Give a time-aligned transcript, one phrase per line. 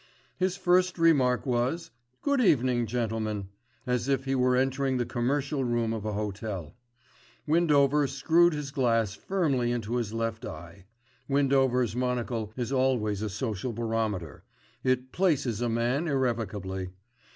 [0.35, 1.91] His first remark was
[2.23, 3.49] "Good evening, gentlemen,"
[3.85, 6.73] as if he were entering the commercial room of a hotel.
[7.45, 10.85] Windover screwed his glass firmly into his left eye.
[11.27, 16.89] Windover's monocle is always a social barometer—it "places" a man irrevocably.